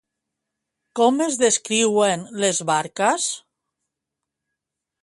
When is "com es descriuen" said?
0.99-2.25